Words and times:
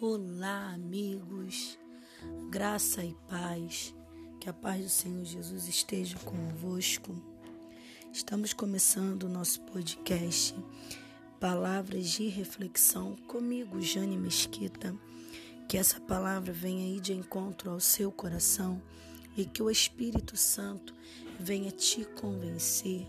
Olá, 0.00 0.74
amigos, 0.74 1.76
graça 2.48 3.04
e 3.04 3.16
paz, 3.28 3.92
que 4.38 4.48
a 4.48 4.52
paz 4.52 4.80
do 4.80 4.88
Senhor 4.88 5.24
Jesus 5.24 5.66
esteja 5.66 6.16
convosco. 6.20 7.20
Estamos 8.12 8.52
começando 8.52 9.24
o 9.24 9.28
nosso 9.28 9.60
podcast 9.62 10.54
Palavras 11.40 12.10
de 12.10 12.28
Reflexão 12.28 13.16
comigo, 13.26 13.80
Jane 13.80 14.16
Mesquita. 14.16 14.94
Que 15.68 15.76
essa 15.76 15.98
palavra 15.98 16.52
venha 16.52 16.84
aí 16.84 17.00
de 17.00 17.12
encontro 17.12 17.72
ao 17.72 17.80
seu 17.80 18.12
coração 18.12 18.80
e 19.36 19.44
que 19.44 19.64
o 19.64 19.68
Espírito 19.68 20.36
Santo 20.36 20.94
venha 21.40 21.72
te 21.72 22.04
convencer 22.04 23.04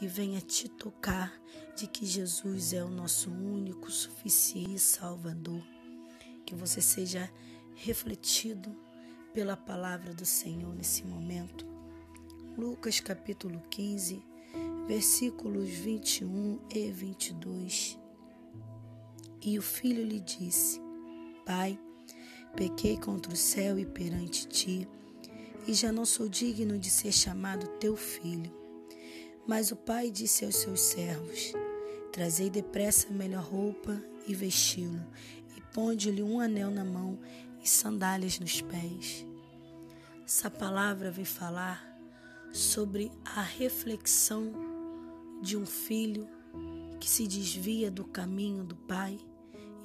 e 0.00 0.06
venha 0.06 0.40
te 0.40 0.68
tocar 0.68 1.32
de 1.74 1.88
que 1.88 2.06
Jesus 2.06 2.72
é 2.72 2.84
o 2.84 2.88
nosso 2.88 3.28
único, 3.32 3.90
suficiente 3.90 4.78
Salvador. 4.78 5.79
Que 6.50 6.56
você 6.56 6.80
seja 6.80 7.30
refletido 7.76 8.76
pela 9.32 9.56
palavra 9.56 10.12
do 10.12 10.26
Senhor 10.26 10.74
nesse 10.74 11.06
momento. 11.06 11.64
Lucas 12.58 12.98
capítulo 12.98 13.62
15, 13.70 14.20
versículos 14.88 15.68
21 15.68 16.58
e 16.74 16.90
22. 16.90 17.96
E 19.40 19.60
o 19.60 19.62
filho 19.62 20.04
lhe 20.04 20.18
disse: 20.18 20.80
Pai, 21.46 21.78
pequei 22.56 22.96
contra 22.98 23.32
o 23.32 23.36
céu 23.36 23.78
e 23.78 23.86
perante 23.86 24.48
ti, 24.48 24.88
e 25.68 25.72
já 25.72 25.92
não 25.92 26.04
sou 26.04 26.28
digno 26.28 26.76
de 26.80 26.90
ser 26.90 27.12
chamado 27.12 27.78
teu 27.78 27.96
filho. 27.96 28.52
Mas 29.46 29.70
o 29.70 29.76
pai 29.76 30.10
disse 30.10 30.44
aos 30.44 30.56
seus 30.56 30.80
servos: 30.80 31.52
Trazei 32.10 32.50
depressa 32.50 33.06
a 33.06 33.12
melhor 33.12 33.44
roupa 33.44 34.02
e 34.26 34.34
vesti-lo, 34.34 35.06
e 35.70 35.74
ponde-lhe 35.74 36.22
um 36.22 36.40
anel 36.40 36.70
na 36.70 36.84
mão 36.84 37.18
e 37.62 37.68
sandálias 37.68 38.38
nos 38.38 38.60
pés. 38.60 39.26
Essa 40.24 40.50
palavra 40.50 41.10
vem 41.10 41.24
falar 41.24 41.86
sobre 42.52 43.10
a 43.24 43.42
reflexão 43.42 44.52
de 45.42 45.56
um 45.56 45.66
filho 45.66 46.28
que 46.98 47.08
se 47.08 47.26
desvia 47.26 47.90
do 47.90 48.04
caminho 48.04 48.64
do 48.64 48.76
pai 48.76 49.18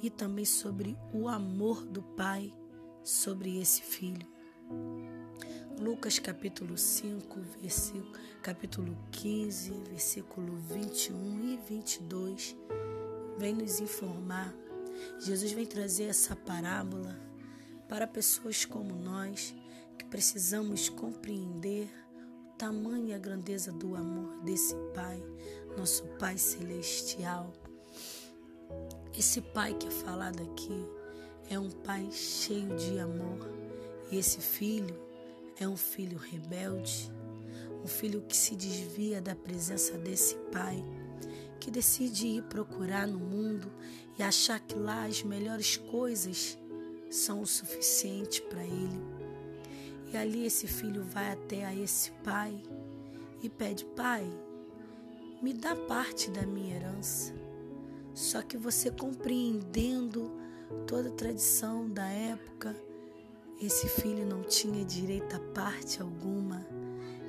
e 0.02 0.10
também 0.10 0.44
sobre 0.44 0.96
o 1.12 1.28
amor 1.28 1.84
do 1.84 2.02
pai 2.02 2.52
sobre 3.02 3.60
esse 3.60 3.82
filho. 3.82 4.26
Lucas 5.80 6.18
capítulo 6.18 6.76
5, 6.76 7.40
versículo, 7.60 8.12
capítulo 8.42 8.96
15, 9.12 9.70
versículo 9.90 10.56
21 10.56 11.44
e 11.44 11.56
22 11.56 12.56
vem 13.38 13.54
nos 13.54 13.80
informar. 13.80 14.65
Jesus 15.20 15.52
vem 15.52 15.66
trazer 15.66 16.04
essa 16.04 16.34
parábola 16.34 17.18
para 17.88 18.06
pessoas 18.06 18.64
como 18.64 18.94
nós 18.94 19.54
que 19.98 20.04
precisamos 20.04 20.88
compreender 20.88 21.88
o 22.44 22.56
tamanho 22.56 23.08
e 23.08 23.14
a 23.14 23.18
grandeza 23.18 23.72
do 23.72 23.94
amor 23.94 24.40
desse 24.42 24.74
Pai, 24.94 25.22
nosso 25.76 26.04
Pai 26.18 26.36
celestial. 26.38 27.52
Esse 29.16 29.40
Pai 29.40 29.74
que 29.74 29.86
é 29.86 29.90
falado 29.90 30.42
aqui 30.42 30.86
é 31.48 31.58
um 31.58 31.70
Pai 31.70 32.08
cheio 32.10 32.76
de 32.76 32.98
amor 32.98 33.48
e 34.10 34.18
esse 34.18 34.40
filho 34.40 35.06
é 35.58 35.66
um 35.66 35.76
filho 35.76 36.18
rebelde, 36.18 37.10
um 37.82 37.86
filho 37.86 38.20
que 38.22 38.36
se 38.36 38.54
desvia 38.54 39.20
da 39.20 39.34
presença 39.34 39.96
desse 39.96 40.36
pai, 40.52 40.84
que 41.56 41.70
decide 41.70 42.26
ir 42.26 42.42
procurar 42.44 43.06
no 43.06 43.18
mundo 43.18 43.70
e 44.18 44.22
achar 44.22 44.60
que 44.60 44.74
lá 44.74 45.04
as 45.04 45.22
melhores 45.22 45.76
coisas 45.76 46.58
são 47.10 47.40
o 47.40 47.46
suficiente 47.46 48.42
para 48.42 48.64
ele. 48.64 49.00
E 50.12 50.16
ali 50.16 50.46
esse 50.46 50.66
filho 50.66 51.02
vai 51.02 51.32
até 51.32 51.64
a 51.64 51.74
esse 51.74 52.10
pai 52.22 52.62
e 53.42 53.48
pede: 53.48 53.84
Pai, 53.84 54.24
me 55.42 55.52
dá 55.52 55.74
parte 55.74 56.30
da 56.30 56.46
minha 56.46 56.76
herança. 56.76 57.34
Só 58.14 58.40
que 58.40 58.56
você 58.56 58.90
compreendendo 58.90 60.32
toda 60.86 61.08
a 61.08 61.12
tradição 61.12 61.88
da 61.88 62.08
época, 62.08 62.74
esse 63.60 63.88
filho 63.88 64.26
não 64.26 64.42
tinha 64.42 64.84
direito 64.84 65.34
a 65.36 65.40
parte 65.52 66.00
alguma. 66.00 66.66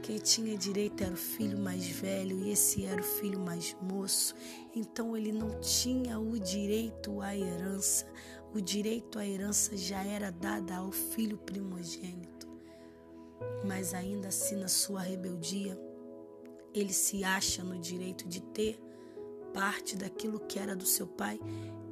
Quem 0.08 0.20
tinha 0.20 0.58
direito 0.58 1.04
era 1.04 1.14
o 1.14 1.18
filho 1.18 1.60
mais 1.60 1.86
velho 1.86 2.40
e 2.40 2.50
esse 2.50 2.86
era 2.86 3.02
o 3.02 3.04
filho 3.04 3.38
mais 3.42 3.76
moço. 3.82 4.34
Então 4.74 5.18
ele 5.18 5.34
não 5.34 5.60
tinha 5.60 6.18
o 6.18 6.40
direito 6.40 7.20
à 7.20 7.36
herança. 7.36 8.06
O 8.56 8.62
direito 8.62 9.20
à 9.20 9.28
herança 9.28 9.76
já 9.76 10.02
era 10.02 10.32
dada 10.32 10.78
ao 10.78 10.94
filho 10.94 11.38
primogênito. 11.38 12.48
Mas 13.66 13.94
ainda 13.94 14.30
assim, 14.30 14.56
na 14.56 14.70
sua 14.70 15.02
rebeldia, 15.02 15.78
ele 16.74 16.94
se 16.94 17.26
acha 17.26 17.62
no 17.62 17.78
direito 17.78 18.30
de 18.30 18.40
ter 18.42 18.80
parte 19.54 19.98
daquilo 19.98 20.40
que 20.40 20.58
era 20.58 20.74
do 20.74 20.86
seu 20.86 21.06
pai, 21.06 21.38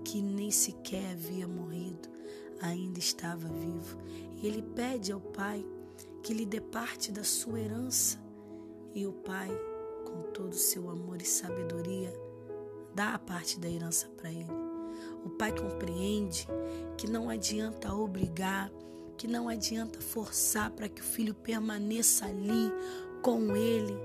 que 0.05 0.21
nem 0.21 0.51
sequer 0.51 1.11
havia 1.11 1.45
morrido 1.45 2.15
ainda 2.61 2.99
estava 2.99 3.47
vivo. 3.47 3.97
Ele 4.41 4.61
pede 4.61 5.11
ao 5.11 5.19
pai 5.19 5.65
que 6.25 6.33
lhe 6.33 6.43
dê 6.43 6.59
parte 6.59 7.11
da 7.11 7.23
sua 7.23 7.59
herança. 7.59 8.17
E 8.95 9.05
o 9.05 9.13
pai, 9.13 9.47
com 10.03 10.23
todo 10.33 10.53
o 10.53 10.57
seu 10.57 10.89
amor 10.89 11.21
e 11.21 11.25
sabedoria, 11.25 12.11
dá 12.95 13.13
a 13.13 13.19
parte 13.19 13.59
da 13.59 13.69
herança 13.69 14.09
para 14.17 14.31
ele. 14.31 14.49
O 15.23 15.29
pai 15.29 15.51
compreende 15.51 16.47
que 16.97 17.07
não 17.07 17.29
adianta 17.29 17.93
obrigar, 17.93 18.71
que 19.15 19.27
não 19.27 19.47
adianta 19.47 20.01
forçar 20.01 20.71
para 20.71 20.89
que 20.89 20.99
o 20.99 21.05
filho 21.05 21.35
permaneça 21.35 22.25
ali 22.25 22.71
com 23.21 23.55
ele 23.55 23.95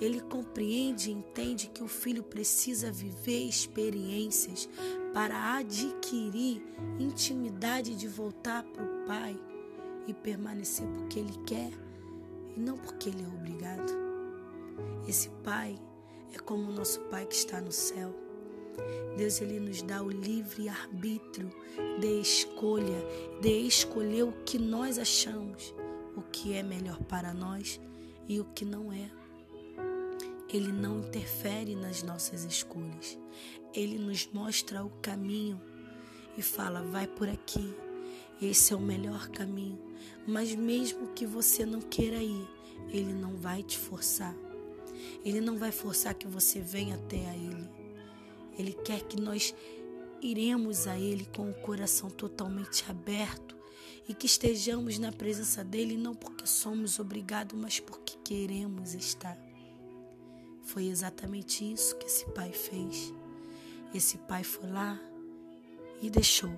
ele 0.00 0.20
compreende 0.20 1.08
e 1.08 1.14
entende 1.14 1.68
que 1.68 1.82
o 1.82 1.88
filho 1.88 2.24
precisa 2.24 2.90
viver 2.90 3.44
experiências 3.44 4.68
para 5.14 5.56
adquirir 5.56 6.60
intimidade 6.98 7.94
de 7.94 8.08
voltar 8.08 8.64
para 8.64 8.82
o 8.82 9.06
pai 9.06 9.40
e 10.06 10.14
permanecer 10.14 10.86
porque 10.88 11.18
ele 11.18 11.36
quer 11.46 11.70
e 12.56 12.60
não 12.60 12.76
porque 12.76 13.08
ele 13.08 13.22
é 13.22 13.26
obrigado. 13.26 13.92
Esse 15.06 15.28
pai 15.42 15.78
é 16.32 16.38
como 16.38 16.70
o 16.70 16.74
nosso 16.74 17.00
pai 17.02 17.26
que 17.26 17.34
está 17.34 17.60
no 17.60 17.72
céu. 17.72 18.14
Deus 19.16 19.40
ele 19.40 19.60
nos 19.60 19.82
dá 19.82 20.02
o 20.02 20.10
livre 20.10 20.68
arbítrio 20.68 21.50
de 22.00 22.20
escolha, 22.20 22.98
de 23.40 23.66
escolher 23.66 24.24
o 24.24 24.32
que 24.44 24.58
nós 24.58 24.98
achamos, 24.98 25.74
o 26.16 26.22
que 26.22 26.54
é 26.54 26.62
melhor 26.62 26.98
para 27.04 27.32
nós 27.32 27.80
e 28.28 28.40
o 28.40 28.44
que 28.44 28.64
não 28.64 28.92
é. 28.92 29.10
Ele 30.48 30.72
não 30.72 31.00
interfere 31.00 31.74
nas 31.74 32.02
nossas 32.02 32.44
escolhas. 32.44 33.18
Ele 33.72 33.98
nos 33.98 34.28
mostra 34.32 34.84
o 34.84 34.90
caminho 35.02 35.60
e 36.36 36.42
fala: 36.42 36.82
vai 36.82 37.06
por 37.06 37.28
aqui. 37.28 37.74
Esse 38.44 38.72
é 38.72 38.76
o 38.76 38.80
melhor 38.80 39.28
caminho. 39.28 39.78
Mas 40.26 40.54
mesmo 40.54 41.08
que 41.08 41.26
você 41.26 41.64
não 41.64 41.80
queira 41.80 42.22
ir, 42.22 42.48
ele 42.88 43.12
não 43.12 43.36
vai 43.36 43.62
te 43.62 43.78
forçar. 43.78 44.34
Ele 45.24 45.40
não 45.40 45.56
vai 45.56 45.72
forçar 45.72 46.14
que 46.14 46.26
você 46.26 46.60
venha 46.60 46.94
até 46.94 47.28
a 47.28 47.36
ele. 47.36 47.68
Ele 48.58 48.72
quer 48.72 49.02
que 49.02 49.20
nós 49.20 49.54
iremos 50.22 50.86
a 50.86 50.98
ele 50.98 51.26
com 51.34 51.50
o 51.50 51.54
coração 51.54 52.08
totalmente 52.10 52.84
aberto 52.88 53.56
e 54.08 54.14
que 54.14 54.26
estejamos 54.26 54.98
na 54.98 55.10
presença 55.10 55.64
dele 55.64 55.96
não 55.96 56.14
porque 56.14 56.46
somos 56.46 56.98
obrigados, 56.98 57.58
mas 57.58 57.80
porque 57.80 58.16
queremos 58.22 58.94
estar. 58.94 59.38
Foi 60.62 60.86
exatamente 60.86 61.70
isso 61.70 61.96
que 61.96 62.06
esse 62.06 62.26
pai 62.32 62.52
fez. 62.52 63.12
Esse 63.94 64.18
pai 64.18 64.44
foi 64.44 64.70
lá 64.70 65.00
e 66.04 66.10
deixou. 66.10 66.52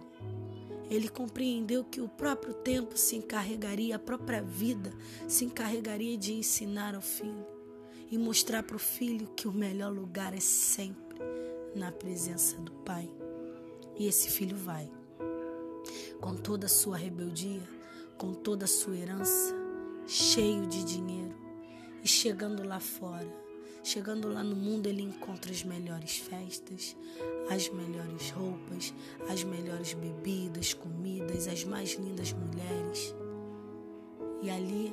Ele 0.90 1.08
compreendeu 1.08 1.84
que 1.84 2.00
o 2.00 2.08
próprio 2.08 2.52
tempo 2.52 2.96
se 2.96 3.16
encarregaria, 3.16 3.94
a 3.96 3.98
própria 3.98 4.42
vida 4.42 4.92
se 5.28 5.44
encarregaria 5.44 6.16
de 6.16 6.32
ensinar 6.32 6.94
ao 6.94 7.00
filho 7.00 7.46
e 8.10 8.18
mostrar 8.18 8.62
para 8.62 8.76
o 8.76 8.80
filho 8.80 9.28
que 9.36 9.48
o 9.48 9.52
melhor 9.52 9.92
lugar 9.92 10.34
é 10.34 10.40
sempre 10.40 11.18
na 11.74 11.92
presença 11.92 12.56
do 12.58 12.72
pai. 12.72 13.08
E 13.96 14.06
esse 14.06 14.30
filho 14.30 14.56
vai, 14.56 14.90
com 16.20 16.36
toda 16.36 16.66
a 16.66 16.68
sua 16.68 16.96
rebeldia, 16.96 17.62
com 18.18 18.32
toda 18.34 18.64
a 18.64 18.68
sua 18.68 18.96
herança, 18.96 19.54
cheio 20.06 20.66
de 20.66 20.84
dinheiro, 20.84 21.34
e 22.02 22.08
chegando 22.08 22.66
lá 22.66 22.78
fora, 22.78 23.28
Chegando 23.86 24.28
lá 24.28 24.42
no 24.42 24.56
mundo, 24.56 24.88
ele 24.88 25.00
encontra 25.00 25.48
as 25.48 25.62
melhores 25.62 26.16
festas, 26.16 26.96
as 27.48 27.68
melhores 27.68 28.30
roupas, 28.30 28.92
as 29.28 29.44
melhores 29.44 29.94
bebidas, 29.94 30.74
comidas, 30.74 31.46
as 31.46 31.62
mais 31.62 31.92
lindas 31.92 32.32
mulheres. 32.32 33.14
E 34.42 34.50
ali 34.50 34.92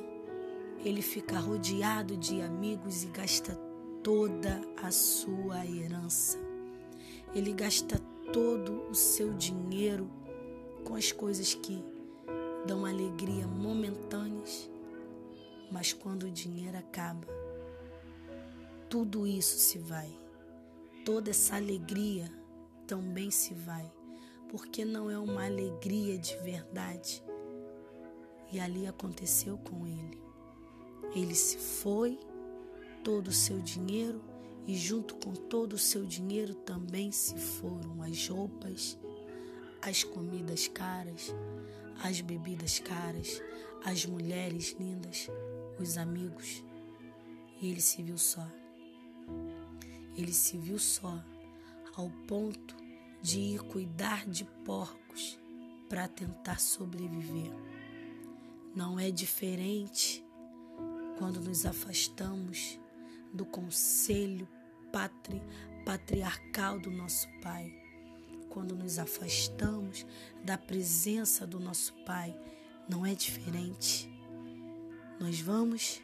ele 0.84 1.02
fica 1.02 1.40
rodeado 1.40 2.16
de 2.16 2.40
amigos 2.40 3.02
e 3.02 3.08
gasta 3.08 3.56
toda 4.00 4.62
a 4.80 4.92
sua 4.92 5.66
herança. 5.66 6.38
Ele 7.34 7.52
gasta 7.52 7.98
todo 8.32 8.88
o 8.88 8.94
seu 8.94 9.34
dinheiro 9.34 10.08
com 10.84 10.94
as 10.94 11.10
coisas 11.10 11.52
que 11.52 11.84
dão 12.64 12.86
alegria 12.86 13.44
momentâneas, 13.44 14.70
mas 15.68 15.92
quando 15.92 16.26
o 16.26 16.30
dinheiro 16.30 16.78
acaba, 16.78 17.26
tudo 18.94 19.26
isso 19.26 19.58
se 19.58 19.76
vai. 19.76 20.08
Toda 21.04 21.30
essa 21.30 21.56
alegria 21.56 22.30
também 22.86 23.28
se 23.28 23.52
vai, 23.52 23.92
porque 24.48 24.84
não 24.84 25.10
é 25.10 25.18
uma 25.18 25.44
alegria 25.44 26.16
de 26.16 26.36
verdade. 26.36 27.20
E 28.52 28.60
ali 28.60 28.86
aconteceu 28.86 29.58
com 29.58 29.84
ele. 29.84 30.16
Ele 31.12 31.34
se 31.34 31.58
foi, 31.58 32.20
todo 33.02 33.26
o 33.26 33.32
seu 33.32 33.58
dinheiro, 33.58 34.22
e 34.64 34.76
junto 34.76 35.16
com 35.16 35.32
todo 35.32 35.72
o 35.72 35.78
seu 35.78 36.06
dinheiro 36.06 36.54
também 36.54 37.10
se 37.10 37.36
foram 37.36 38.00
as 38.00 38.28
roupas, 38.28 38.96
as 39.82 40.04
comidas 40.04 40.68
caras, 40.68 41.34
as 42.00 42.20
bebidas 42.20 42.78
caras, 42.78 43.42
as 43.84 44.06
mulheres 44.06 44.76
lindas, 44.78 45.28
os 45.80 45.98
amigos. 45.98 46.62
E 47.60 47.72
ele 47.72 47.80
se 47.80 48.00
viu 48.00 48.16
só. 48.16 48.48
Ele 50.16 50.32
se 50.32 50.56
viu 50.56 50.78
só, 50.78 51.22
ao 51.96 52.10
ponto 52.26 52.76
de 53.22 53.38
ir 53.38 53.60
cuidar 53.62 54.26
de 54.26 54.44
porcos 54.64 55.38
para 55.88 56.08
tentar 56.08 56.60
sobreviver. 56.60 57.52
Não 58.74 58.98
é 58.98 59.10
diferente 59.10 60.24
quando 61.18 61.40
nos 61.40 61.64
afastamos 61.64 62.78
do 63.32 63.44
conselho 63.44 64.48
patri, 64.92 65.40
patriarcal 65.84 66.78
do 66.78 66.90
nosso 66.90 67.28
Pai, 67.40 67.72
quando 68.50 68.74
nos 68.74 68.98
afastamos 68.98 70.06
da 70.44 70.56
presença 70.56 71.46
do 71.46 71.58
nosso 71.58 71.92
Pai, 72.04 72.36
não 72.88 73.04
é 73.04 73.14
diferente. 73.14 74.08
Nós 75.18 75.40
vamos, 75.40 76.00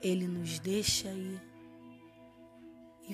Ele 0.00 0.26
nos 0.26 0.58
deixa 0.58 1.08
aí 1.08 1.40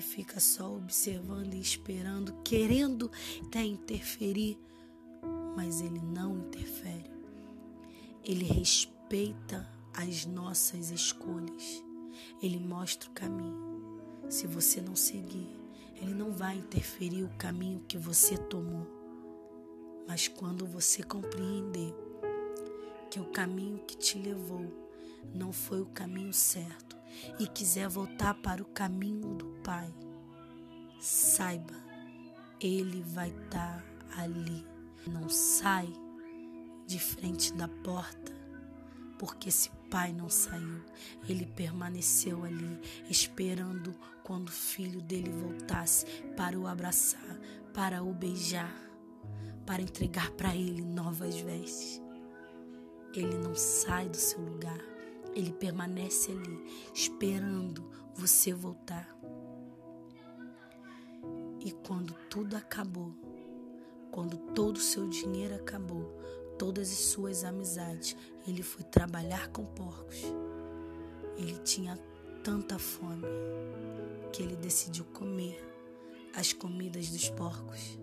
fica 0.01 0.39
só 0.39 0.75
observando 0.75 1.53
e 1.53 1.61
esperando, 1.61 2.33
querendo 2.43 3.11
até 3.45 3.63
interferir, 3.63 4.57
mas 5.55 5.81
Ele 5.81 5.99
não 5.99 6.37
interfere. 6.37 7.11
Ele 8.23 8.45
respeita 8.45 9.67
as 9.93 10.25
nossas 10.25 10.91
escolhas. 10.91 11.83
Ele 12.41 12.59
mostra 12.59 13.09
o 13.09 13.13
caminho. 13.13 13.99
Se 14.29 14.45
você 14.45 14.81
não 14.81 14.95
seguir, 14.95 15.49
ele 16.01 16.13
não 16.13 16.31
vai 16.31 16.57
interferir 16.57 17.23
o 17.23 17.37
caminho 17.37 17.83
que 17.87 17.97
você 17.97 18.37
tomou. 18.37 18.87
Mas 20.07 20.27
quando 20.27 20.65
você 20.65 21.03
compreender 21.03 21.93
que 23.09 23.19
o 23.19 23.25
caminho 23.25 23.79
que 23.79 23.97
te 23.97 24.17
levou 24.17 24.65
não 25.33 25.51
foi 25.51 25.81
o 25.81 25.87
caminho 25.87 26.33
certo 26.33 26.98
e 27.39 27.47
quiser 27.47 27.87
voltar 27.87 28.33
para 28.35 28.61
o 28.61 28.65
caminho 28.65 29.35
do 29.35 29.45
Pai, 29.63 29.93
saiba, 30.99 31.75
Ele 32.59 33.01
vai 33.01 33.29
estar 33.29 33.83
ali. 34.17 34.65
Não 35.07 35.29
sai 35.29 35.91
de 36.85 36.99
frente 36.99 37.53
da 37.53 37.67
porta 37.67 38.39
porque 39.19 39.49
esse 39.49 39.69
pai 39.91 40.13
não 40.13 40.29
saiu, 40.29 40.81
ele 41.27 41.45
permaneceu 41.45 42.43
ali, 42.45 42.79
esperando 43.09 43.93
quando 44.23 44.47
o 44.47 44.51
filho 44.51 45.01
dele 45.01 45.29
voltasse 45.29 46.05
para 46.37 46.57
o 46.57 46.65
abraçar, 46.65 47.37
para 47.73 48.01
o 48.01 48.13
beijar, 48.13 48.73
para 49.65 49.81
entregar 49.81 50.31
para 50.31 50.55
ele 50.55 50.81
novas 50.81 51.35
vestes. 51.35 52.01
Ele 53.13 53.37
não 53.39 53.53
sai 53.53 54.07
do 54.07 54.17
seu 54.17 54.39
lugar, 54.39 54.79
ele 55.33 55.51
permanece 55.51 56.31
ali, 56.31 56.63
esperando 56.93 57.89
você 58.13 58.53
voltar. 58.53 59.15
E 61.59 61.71
quando 61.71 62.13
tudo 62.29 62.55
acabou, 62.55 63.13
quando 64.11 64.37
todo 64.53 64.77
o 64.77 64.81
seu 64.81 65.07
dinheiro 65.07 65.55
acabou, 65.55 66.19
todas 66.59 66.91
as 66.91 66.97
suas 66.97 67.43
amizades. 67.43 68.15
Ele 68.45 68.61
foi 68.61 68.83
trabalhar 68.83 69.47
com 69.47 69.65
porcos. 69.65 70.21
Ele 71.37 71.57
tinha 71.59 71.97
tanta 72.43 72.77
fome 72.77 73.25
que 74.33 74.43
ele 74.43 74.57
decidiu 74.57 75.05
comer 75.05 75.57
as 76.35 76.51
comidas 76.51 77.09
dos 77.09 77.29
porcos. 77.29 77.97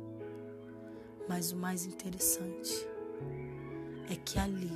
Mas 1.29 1.53
o 1.53 1.57
mais 1.57 1.85
interessante 1.85 2.89
é 4.09 4.17
que 4.17 4.39
ali, 4.39 4.73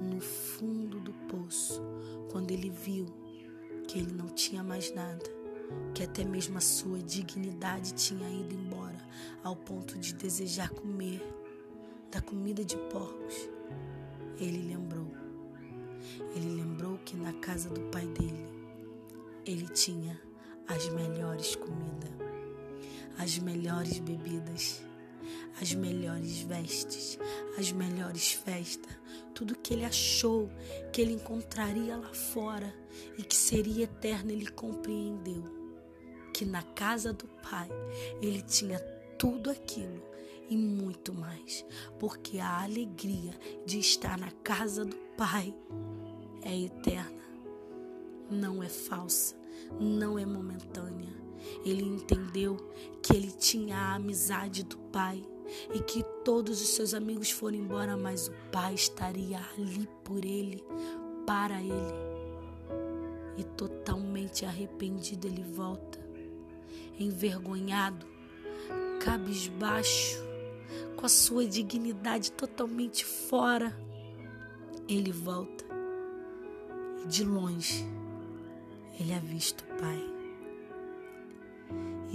no 0.00 0.20
fundo 0.20 1.00
do 1.00 1.12
poço, 1.28 1.82
quando 2.30 2.50
ele 2.50 2.70
viu 2.70 3.06
que 3.88 3.98
ele 3.98 4.12
não 4.12 4.28
tinha 4.28 4.62
mais 4.62 4.92
nada, 4.94 5.24
que 5.94 6.02
até 6.02 6.24
mesmo 6.24 6.58
a 6.58 6.60
sua 6.60 6.98
dignidade 6.98 7.94
tinha 7.94 8.28
ido 8.28 8.54
embora, 8.54 8.98
ao 9.42 9.56
ponto 9.56 9.98
de 9.98 10.14
desejar 10.14 10.70
comer 10.70 11.22
da 12.10 12.20
comida 12.20 12.64
de 12.64 12.76
porcos, 12.76 13.48
ele 14.38 14.68
lembrou. 14.68 15.10
Ele 16.34 16.54
lembrou 16.54 16.98
que 17.04 17.16
na 17.16 17.32
casa 17.34 17.68
do 17.68 17.80
pai 17.90 18.06
dele, 18.06 18.46
ele 19.44 19.66
tinha 19.68 20.20
as 20.68 20.88
melhores 20.90 21.56
comidas, 21.56 22.10
as 23.18 23.38
melhores 23.38 23.98
bebidas, 23.98 24.82
as 25.60 25.74
melhores 25.74 26.38
vestes, 26.40 27.18
as 27.58 27.72
melhores 27.72 28.32
festas, 28.32 28.92
tudo 29.36 29.54
que 29.54 29.74
ele 29.74 29.84
achou 29.84 30.48
que 30.90 31.02
ele 31.02 31.12
encontraria 31.12 31.94
lá 31.94 32.14
fora 32.14 32.74
e 33.18 33.22
que 33.22 33.36
seria 33.36 33.84
eterno, 33.84 34.32
ele 34.32 34.46
compreendeu 34.46 35.44
que 36.32 36.46
na 36.46 36.62
casa 36.62 37.12
do 37.12 37.26
pai 37.42 37.68
ele 38.22 38.40
tinha 38.40 38.78
tudo 39.18 39.50
aquilo 39.50 40.02
e 40.48 40.56
muito 40.56 41.12
mais, 41.12 41.66
porque 41.98 42.38
a 42.38 42.62
alegria 42.62 43.34
de 43.66 43.78
estar 43.78 44.16
na 44.16 44.30
casa 44.30 44.84
do 44.84 44.96
Pai 45.16 45.52
é 46.42 46.56
eterna, 46.56 47.10
não 48.30 48.62
é 48.62 48.68
falsa, 48.68 49.34
não 49.80 50.18
é 50.18 50.24
momentânea. 50.24 51.14
Ele 51.64 51.82
entendeu 51.82 52.56
que 53.02 53.12
ele 53.12 53.32
tinha 53.32 53.76
a 53.76 53.94
amizade 53.96 54.62
do 54.62 54.78
Pai 54.78 55.22
e 55.74 55.80
que 55.80 56.02
todos 56.24 56.60
os 56.60 56.68
seus 56.68 56.94
amigos 56.94 57.30
foram 57.30 57.56
embora, 57.56 57.96
mas 57.96 58.28
o 58.28 58.32
Pai 58.50 58.74
estaria 58.74 59.40
ali 59.56 59.88
por 60.04 60.24
ele, 60.24 60.64
para 61.26 61.60
ele. 61.60 62.06
E 63.36 63.44
totalmente 63.44 64.44
arrependido, 64.44 65.26
ele 65.26 65.42
volta, 65.42 65.98
envergonhado, 66.98 68.06
cabisbaixo, 69.00 70.24
com 70.96 71.06
a 71.06 71.08
sua 71.08 71.46
dignidade 71.46 72.32
totalmente 72.32 73.04
fora, 73.04 73.76
ele 74.88 75.12
volta 75.12 75.64
e 77.04 77.08
de 77.08 77.24
longe 77.24 77.84
ele 78.98 79.12
avista 79.12 79.64
o 79.64 79.78
Pai. 79.78 80.15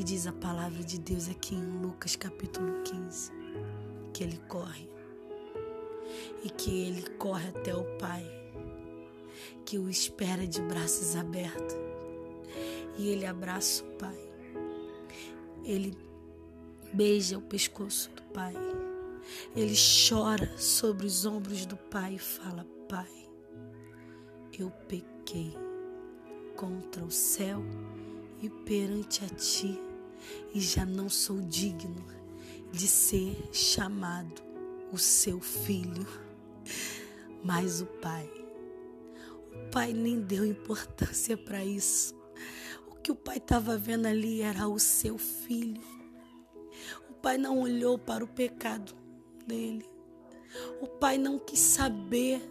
E 0.01 0.03
diz 0.03 0.25
a 0.25 0.33
palavra 0.33 0.83
de 0.83 0.97
Deus 0.97 1.29
aqui 1.29 1.53
em 1.53 1.79
Lucas 1.79 2.15
capítulo 2.15 2.81
15 2.81 3.31
que 4.11 4.23
ele 4.23 4.41
corre 4.47 4.89
e 6.43 6.49
que 6.49 6.71
ele 6.87 7.03
corre 7.19 7.49
até 7.49 7.75
o 7.75 7.83
Pai, 7.99 8.25
que 9.63 9.77
o 9.77 9.87
espera 9.87 10.47
de 10.47 10.59
braços 10.63 11.15
abertos. 11.15 11.75
E 12.97 13.09
ele 13.09 13.27
abraça 13.27 13.83
o 13.83 13.91
Pai. 13.91 14.17
Ele 15.63 15.95
beija 16.91 17.37
o 17.37 17.41
pescoço 17.43 18.09
do 18.09 18.23
pai. 18.33 18.55
Ele 19.55 19.75
chora 20.09 20.57
sobre 20.57 21.05
os 21.05 21.27
ombros 21.27 21.63
do 21.67 21.77
pai 21.77 22.15
e 22.15 22.17
fala: 22.17 22.65
Pai, 22.89 23.29
eu 24.57 24.71
pequei 24.87 25.55
contra 26.55 27.05
o 27.05 27.11
céu 27.11 27.63
e 28.41 28.49
perante 28.49 29.23
a 29.23 29.29
ti, 29.29 29.79
e 30.53 30.59
já 30.59 30.85
não 30.85 31.09
sou 31.09 31.41
digno 31.41 32.05
de 32.71 32.87
ser 32.87 33.49
chamado 33.51 34.41
o 34.91 34.97
seu 34.97 35.39
filho. 35.39 36.07
Mas 37.43 37.81
o 37.81 37.85
pai, 37.85 38.29
o 39.53 39.71
pai 39.71 39.93
nem 39.93 40.21
deu 40.21 40.45
importância 40.45 41.35
para 41.35 41.65
isso. 41.65 42.15
O 42.89 42.95
que 42.95 43.11
o 43.11 43.15
pai 43.15 43.37
estava 43.37 43.77
vendo 43.77 44.05
ali 44.05 44.41
era 44.41 44.67
o 44.67 44.77
seu 44.77 45.17
filho 45.17 45.81
pai 47.21 47.37
não 47.37 47.59
olhou 47.59 47.97
para 47.97 48.23
o 48.23 48.27
pecado 48.27 48.93
dele. 49.45 49.85
O 50.81 50.87
pai 50.87 51.17
não 51.17 51.37
quis 51.37 51.59
saber 51.59 52.41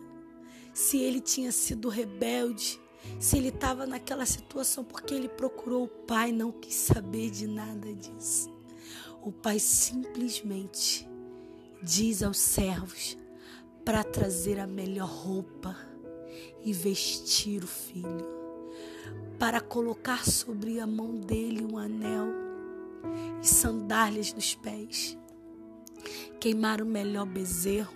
se 0.72 0.98
ele 0.98 1.20
tinha 1.20 1.50
sido 1.50 1.88
rebelde, 1.88 2.80
se 3.18 3.36
ele 3.36 3.48
estava 3.48 3.86
naquela 3.86 4.26
situação, 4.26 4.84
porque 4.84 5.14
ele 5.14 5.28
procurou 5.28 5.84
o 5.84 5.88
pai, 5.88 6.32
não 6.32 6.50
quis 6.52 6.74
saber 6.74 7.30
de 7.30 7.46
nada 7.46 7.92
disso. 7.94 8.50
O 9.22 9.30
pai 9.30 9.58
simplesmente 9.58 11.08
diz 11.82 12.22
aos 12.22 12.38
servos 12.38 13.16
para 13.84 14.04
trazer 14.04 14.58
a 14.58 14.66
melhor 14.66 15.08
roupa 15.08 15.76
e 16.62 16.72
vestir 16.72 17.64
o 17.64 17.66
filho, 17.66 18.26
para 19.38 19.60
colocar 19.60 20.24
sobre 20.24 20.78
a 20.78 20.86
mão 20.86 21.16
dele 21.16 21.64
um 21.64 21.78
anel 21.78 22.26
e 23.42 23.46
sandálias 23.46 24.32
nos 24.32 24.54
pés, 24.54 25.16
queimar 26.38 26.82
o 26.82 26.86
melhor 26.86 27.26
bezerro 27.26 27.94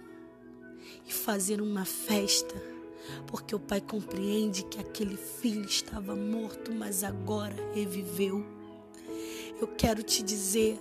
e 1.06 1.12
fazer 1.12 1.60
uma 1.60 1.84
festa, 1.84 2.54
porque 3.26 3.54
o 3.54 3.60
pai 3.60 3.80
compreende 3.80 4.64
que 4.64 4.80
aquele 4.80 5.16
filho 5.16 5.64
estava 5.64 6.14
morto, 6.14 6.72
mas 6.72 7.04
agora 7.04 7.54
reviveu. 7.74 8.44
Eu 9.60 9.68
quero 9.68 10.02
te 10.02 10.22
dizer 10.22 10.78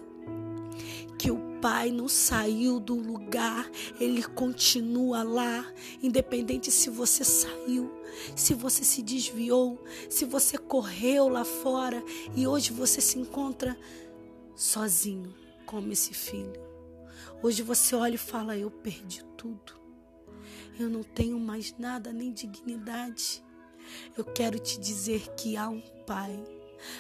que 1.17 1.31
o 1.31 1.53
Pai 1.61 1.89
não 1.89 2.09
saiu 2.09 2.81
do 2.81 2.95
lugar, 2.95 3.71
Ele 3.97 4.21
continua 4.21 5.23
lá, 5.23 5.65
independente 6.01 6.69
se 6.69 6.89
você 6.89 7.23
saiu, 7.23 7.89
se 8.35 8.53
você 8.53 8.83
se 8.83 9.01
desviou, 9.01 9.81
se 10.09 10.25
você 10.25 10.57
correu 10.57 11.29
lá 11.29 11.45
fora 11.45 12.03
e 12.35 12.45
hoje 12.45 12.73
você 12.73 12.99
se 12.99 13.17
encontra 13.17 13.77
sozinho 14.53 15.33
como 15.65 15.93
esse 15.93 16.13
filho. 16.13 16.61
Hoje 17.41 17.61
você 17.61 17.95
olha 17.95 18.15
e 18.15 18.17
fala: 18.17 18.57
Eu 18.57 18.69
perdi 18.69 19.23
tudo, 19.37 19.79
eu 20.79 20.89
não 20.89 21.03
tenho 21.03 21.39
mais 21.39 21.75
nada, 21.77 22.11
nem 22.11 22.31
dignidade. 22.31 23.43
Eu 24.17 24.23
quero 24.23 24.59
te 24.59 24.79
dizer 24.79 25.33
que 25.35 25.57
há 25.57 25.69
um 25.69 25.81
Pai, 26.05 26.43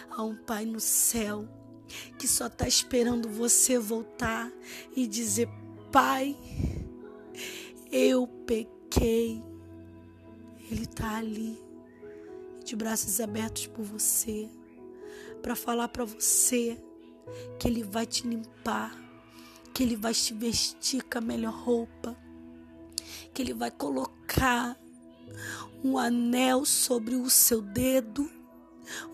há 0.09 0.23
um 0.23 0.35
Pai 0.35 0.65
no 0.65 0.79
céu 0.79 1.47
que 2.17 2.27
só 2.27 2.47
está 2.47 2.67
esperando 2.67 3.29
você 3.29 3.77
voltar 3.77 4.51
e 4.95 5.07
dizer: 5.07 5.49
Pai, 5.91 6.37
eu 7.91 8.27
pequei. 8.27 9.43
Ele 10.71 10.83
está 10.83 11.17
ali, 11.17 11.59
de 12.63 12.75
braços 12.75 13.19
abertos 13.19 13.67
por 13.67 13.83
você, 13.83 14.49
para 15.41 15.55
falar 15.55 15.87
para 15.89 16.05
você 16.05 16.81
que 17.59 17.67
Ele 17.67 17.83
vai 17.83 18.05
te 18.05 18.27
limpar, 18.27 18.97
que 19.73 19.83
Ele 19.83 19.95
vai 19.95 20.13
te 20.13 20.33
vestir 20.33 21.03
com 21.03 21.17
a 21.19 21.21
melhor 21.21 21.53
roupa, 21.53 22.17
que 23.33 23.41
Ele 23.41 23.53
vai 23.53 23.71
colocar 23.71 24.77
um 25.83 25.97
anel 25.97 26.65
sobre 26.65 27.15
o 27.15 27.29
seu 27.29 27.61
dedo 27.61 28.29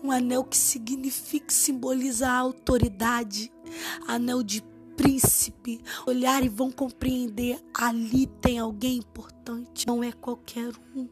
um 0.02 0.10
anel 0.10 0.44
que 0.44 0.56
significa, 0.56 1.50
simboliza 1.50 2.28
a 2.28 2.38
autoridade, 2.38 3.52
anel 4.06 4.42
de 4.42 4.62
príncipe. 4.96 5.80
Olhar 6.06 6.44
e 6.44 6.48
vão 6.48 6.70
compreender: 6.70 7.62
ali 7.74 8.26
tem 8.26 8.58
alguém 8.58 8.98
importante, 8.98 9.86
não 9.86 10.02
é 10.02 10.12
qualquer 10.12 10.72
um. 10.94 11.08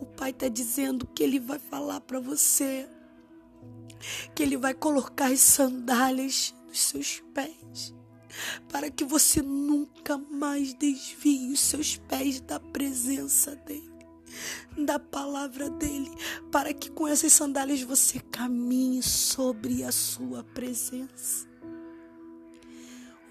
O 0.00 0.06
Pai 0.06 0.30
está 0.30 0.48
dizendo 0.48 1.06
que 1.06 1.22
Ele 1.22 1.38
vai 1.38 1.58
falar 1.58 2.00
para 2.00 2.20
você, 2.20 2.88
que 4.34 4.42
Ele 4.42 4.56
vai 4.56 4.72
colocar 4.72 5.32
as 5.32 5.40
sandálias 5.40 6.54
nos 6.66 6.80
seus 6.80 7.22
pés, 7.34 7.94
para 8.70 8.90
que 8.90 9.04
você 9.04 9.42
nunca 9.42 10.18
mais 10.18 10.74
desvie 10.74 11.52
os 11.52 11.60
seus 11.60 11.96
pés 11.96 12.40
da 12.40 12.60
presença 12.60 13.56
dEle 13.56 13.98
da 14.76 14.98
palavra 14.98 15.68
dele, 15.70 16.10
para 16.50 16.72
que 16.72 16.90
com 16.90 17.06
essas 17.06 17.32
sandálias 17.32 17.82
você 17.82 18.20
caminhe 18.20 19.02
sobre 19.02 19.82
a 19.82 19.92
sua 19.92 20.44
presença. 20.44 21.46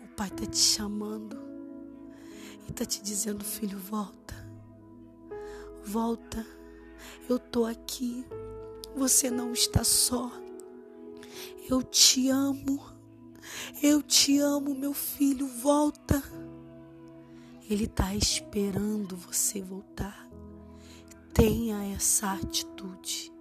O 0.04 0.08
Pai 0.16 0.27
está 0.27 0.46
te 0.46 0.58
chamando 0.58 1.38
e 2.68 2.72
está 2.72 2.86
te 2.86 3.01
dizendo, 3.01 3.44
filho, 3.44 3.77
volta, 3.77 4.36
volta, 5.84 6.46
eu 7.30 7.38
estou 7.38 7.66
aqui, 7.66 8.25
você 8.96 9.30
não 9.30 9.54
está 9.54 9.84
só, 9.84 10.32
eu 11.70 11.84
te 11.84 12.30
amo, 12.30 12.97
eu 13.82 14.01
te 14.01 14.39
amo, 14.39 14.74
meu 14.74 14.94
filho, 14.94 15.48
volta. 15.48 16.24
Ele 17.70 17.84
está 17.84 18.16
esperando 18.16 19.16
você 19.16 19.62
voltar. 19.62 20.27
Tenha 21.34 21.84
essa 21.94 22.34
atitude. 22.34 23.32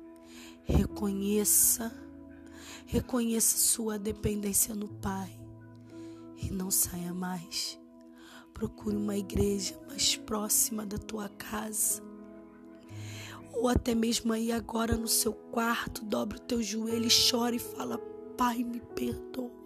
Reconheça, 0.65 1.95
reconheça 2.87 3.57
sua 3.57 3.99
dependência 3.99 4.75
no 4.75 4.89
Pai 4.89 5.31
e 6.43 6.51
não 6.51 6.71
saia 6.71 7.15
mais. 7.15 7.79
Procure 8.53 8.97
uma 8.97 9.17
igreja 9.17 9.79
mais 9.87 10.17
próxima 10.17 10.85
da 10.85 10.99
tua 10.99 11.29
casa. 11.29 12.03
Ou 13.53 13.69
até 13.69 13.95
mesmo 13.95 14.33
aí 14.33 14.53
agora 14.53 14.97
no 14.97 15.09
seu 15.09 15.33
quarto, 15.33 16.05
dobra 16.05 16.37
o 16.37 16.41
teu 16.41 16.63
joelho 16.63 17.07
e 17.07 17.31
chora 17.31 17.55
e 17.55 17.59
fala: 17.59 17.97
Pai, 18.37 18.65
me 18.65 18.81
perdoa. 18.81 19.66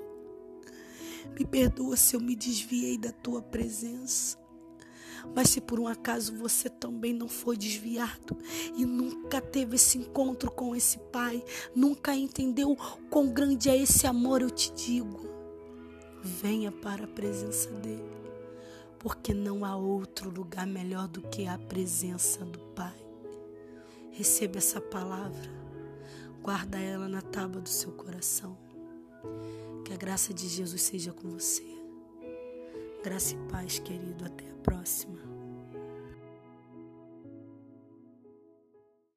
Me 1.38 1.44
perdoa 1.44 1.96
se 1.96 2.16
eu 2.16 2.20
me 2.20 2.34
desviei 2.34 2.98
da 2.98 3.12
tua 3.12 3.42
presença. 3.42 4.38
Mas 5.34 5.50
se 5.50 5.60
por 5.60 5.78
um 5.78 5.86
acaso 5.86 6.34
você 6.36 6.68
também 6.68 7.12
não 7.12 7.28
foi 7.28 7.56
desviado 7.56 8.36
e 8.76 8.84
nunca 8.84 9.40
teve 9.40 9.76
esse 9.76 9.98
encontro 9.98 10.50
com 10.50 10.74
esse 10.74 10.98
Pai, 11.12 11.42
nunca 11.74 12.14
entendeu 12.14 12.76
quão 13.10 13.32
grande 13.32 13.68
é 13.68 13.76
esse 13.76 14.06
amor, 14.06 14.42
eu 14.42 14.50
te 14.50 14.72
digo, 14.72 15.28
venha 16.22 16.72
para 16.72 17.04
a 17.04 17.08
presença 17.08 17.70
dele, 17.70 18.02
porque 18.98 19.34
não 19.34 19.64
há 19.64 19.76
outro 19.76 20.30
lugar 20.30 20.66
melhor 20.66 21.08
do 21.08 21.22
que 21.22 21.46
a 21.46 21.58
presença 21.58 22.44
do 22.44 22.58
Pai. 22.74 22.96
Receba 24.12 24.58
essa 24.58 24.80
palavra, 24.80 25.50
guarda 26.42 26.78
ela 26.78 27.08
na 27.08 27.22
tábua 27.22 27.60
do 27.60 27.68
seu 27.68 27.92
coração. 27.92 28.69
Que 29.84 29.92
a 29.92 29.96
graça 29.96 30.32
de 30.32 30.48
Jesus 30.48 30.82
seja 30.82 31.12
com 31.12 31.30
você. 31.30 31.64
Graça 33.02 33.34
e 33.34 33.50
paz, 33.50 33.78
querido. 33.78 34.24
Até 34.24 34.48
a 34.48 34.54
próxima. 34.56 35.29